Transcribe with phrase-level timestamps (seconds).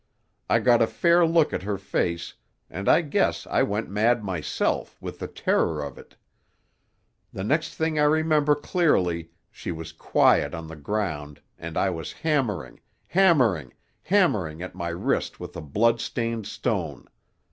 [0.49, 2.33] I got a fair look at her face,
[2.71, 6.15] and I guess I went mad myself, with the terror of it.
[7.31, 12.13] The next thing I remember clearly she was quiet on the ground and I was
[12.13, 17.07] hammering, hammering, hammering at my wrist with a blood stained stone.